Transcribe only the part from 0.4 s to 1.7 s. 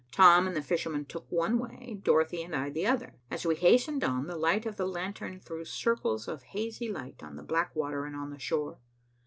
and the fisherman took one